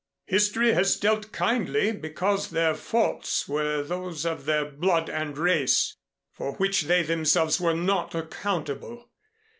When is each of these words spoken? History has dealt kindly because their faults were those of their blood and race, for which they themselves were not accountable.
History 0.25 0.73
has 0.73 0.95
dealt 0.97 1.31
kindly 1.31 1.91
because 1.91 2.49
their 2.49 2.73
faults 2.73 3.47
were 3.47 3.83
those 3.83 4.25
of 4.25 4.45
their 4.45 4.65
blood 4.65 5.11
and 5.11 5.37
race, 5.37 5.95
for 6.31 6.53
which 6.53 6.81
they 6.85 7.03
themselves 7.03 7.61
were 7.61 7.75
not 7.75 8.15
accountable. 8.15 9.11